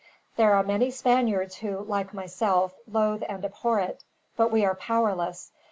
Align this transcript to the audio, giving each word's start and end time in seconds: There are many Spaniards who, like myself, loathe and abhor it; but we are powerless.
There 0.35 0.55
are 0.55 0.63
many 0.63 0.89
Spaniards 0.89 1.57
who, 1.57 1.83
like 1.83 2.11
myself, 2.11 2.73
loathe 2.91 3.21
and 3.29 3.45
abhor 3.45 3.79
it; 3.81 4.03
but 4.35 4.51
we 4.51 4.65
are 4.65 4.73
powerless. 4.73 5.51